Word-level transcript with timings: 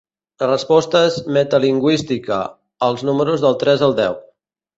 La 0.43 0.45
resposta 0.51 1.01
és 1.09 1.17
metalingüística: 1.37 2.39
als 2.89 3.05
números 3.11 3.45
del 3.47 3.61
tres 3.67 3.87
al 3.91 3.95
deu. 4.03 4.19